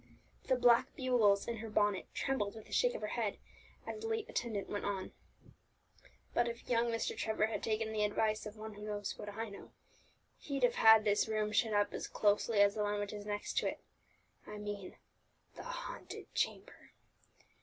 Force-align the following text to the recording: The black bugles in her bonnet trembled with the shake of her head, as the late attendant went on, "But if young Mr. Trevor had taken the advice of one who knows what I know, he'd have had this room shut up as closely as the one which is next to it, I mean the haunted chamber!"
The 0.45 0.55
black 0.55 0.95
bugles 0.95 1.47
in 1.47 1.57
her 1.57 1.69
bonnet 1.69 2.07
trembled 2.15 2.55
with 2.55 2.65
the 2.65 2.73
shake 2.73 2.95
of 2.95 3.01
her 3.01 3.09
head, 3.13 3.37
as 3.85 4.01
the 4.01 4.07
late 4.07 4.27
attendant 4.27 4.67
went 4.67 4.83
on, 4.83 5.11
"But 6.33 6.47
if 6.47 6.67
young 6.67 6.87
Mr. 6.89 7.15
Trevor 7.15 7.45
had 7.45 7.61
taken 7.61 7.93
the 7.93 8.03
advice 8.03 8.47
of 8.47 8.57
one 8.57 8.73
who 8.73 8.81
knows 8.81 9.19
what 9.19 9.29
I 9.31 9.49
know, 9.49 9.73
he'd 10.39 10.63
have 10.63 10.73
had 10.81 11.03
this 11.05 11.27
room 11.27 11.51
shut 11.51 11.73
up 11.73 11.93
as 11.93 12.07
closely 12.07 12.61
as 12.61 12.73
the 12.73 12.81
one 12.81 12.99
which 12.99 13.13
is 13.13 13.27
next 13.27 13.59
to 13.59 13.67
it, 13.69 13.79
I 14.47 14.57
mean 14.57 14.97
the 15.55 15.61
haunted 15.61 16.33
chamber!" 16.33 16.93